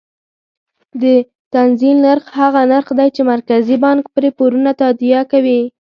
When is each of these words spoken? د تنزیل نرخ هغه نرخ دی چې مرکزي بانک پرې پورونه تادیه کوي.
د 1.01 1.03
تنزیل 1.53 1.97
نرخ 2.05 2.25
هغه 2.39 2.61
نرخ 2.71 2.87
دی 2.97 3.07
چې 3.15 3.21
مرکزي 3.33 3.75
بانک 3.83 4.03
پرې 4.15 4.29
پورونه 4.37 4.71
تادیه 4.81 5.21
کوي. 5.31 5.61